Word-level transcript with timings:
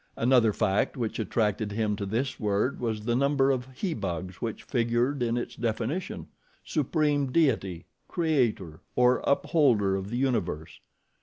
Another 0.17 0.51
fact 0.51 0.97
which 0.97 1.19
attracted 1.19 1.71
him 1.73 1.95
to 1.95 2.07
this 2.07 2.39
word 2.39 2.79
was 2.79 3.01
the 3.05 3.15
number 3.15 3.51
of 3.51 3.67
he 3.75 3.93
bugs 3.93 4.37
which 4.41 4.63
figured 4.63 5.21
in 5.21 5.37
its 5.37 5.55
definition 5.55 6.25
Supreme 6.65 7.31
Deity, 7.31 7.85
Creator 8.07 8.79
or 8.95 9.21
Upholder 9.27 9.95
of 9.95 10.09
the 10.09 10.17
Universe. 10.17 10.79